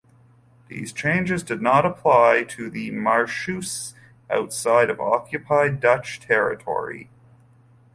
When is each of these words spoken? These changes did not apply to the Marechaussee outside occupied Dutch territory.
These 0.67 0.93
changes 0.93 1.43
did 1.43 1.61
not 1.61 1.85
apply 1.85 2.45
to 2.47 2.71
the 2.71 2.89
Marechaussee 2.89 3.93
outside 4.31 4.89
occupied 4.99 5.79
Dutch 5.79 6.19
territory. 6.19 7.11